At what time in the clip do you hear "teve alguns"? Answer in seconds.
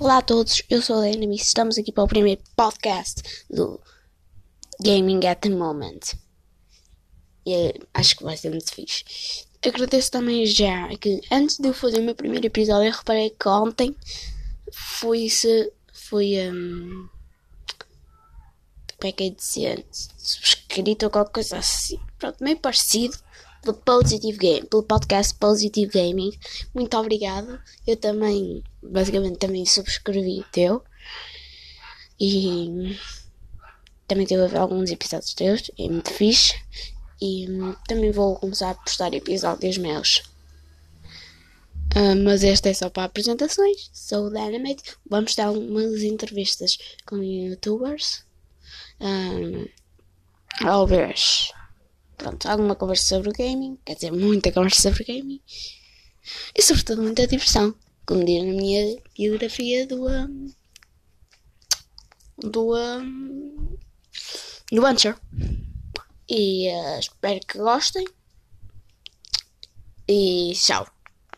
34.26-34.90